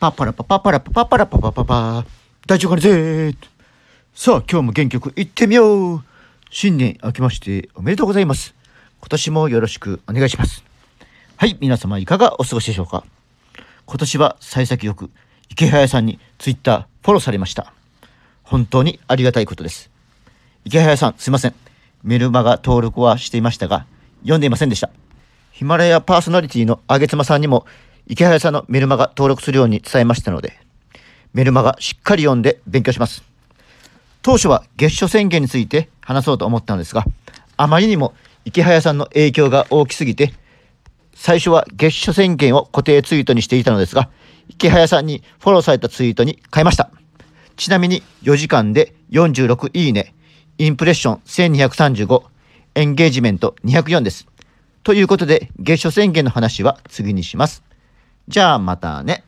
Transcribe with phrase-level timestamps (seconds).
[0.00, 1.52] パッパラパパパラパパパラパパ。
[1.52, 2.06] パパ
[2.46, 3.34] 大丈夫かねぜ
[4.14, 6.04] さあ今日も元気よく行ってみよう。
[6.50, 8.54] 新年明けましておめでとうございます。
[9.00, 10.62] 今年もよろしくお願いします。
[11.36, 13.02] はい皆様いかがお過ごしでしょうか。
[13.86, 15.10] 今年は幸先よく
[15.48, 17.72] 池早さんにツイッターフォローされました。
[18.44, 19.90] 本当にありがたいことです。
[20.64, 21.54] 池早さんすいません。
[22.04, 23.84] メルマガ登録はしていましたが
[24.20, 24.90] 読んでいませんでした。
[25.50, 27.66] ヒマラヤパーソナリティのあげつまさんにも
[28.10, 30.58] 池早さんのメルマガ登録するように伝えましたので、
[31.34, 33.22] メルマガしっかり読んで勉強します。
[34.22, 37.04] 当初は月初宣言について話そうと思ったのですが、
[37.58, 38.14] あまりにも
[38.46, 40.32] 池早さんの影響が大きすぎて、
[41.12, 44.08] 最初は月初宣言を固定ツイートにしていたのですが、
[44.48, 46.90] 池早さんにフォローされたツイートに変えました。
[47.56, 50.14] ちなみに4時間で46いいね、
[50.56, 52.22] インプレッション1235、
[52.74, 54.26] エンゲージメント204です。
[54.82, 57.67] ということで、月初宣言の話は次にします。
[58.28, 59.24] じゃあまたね。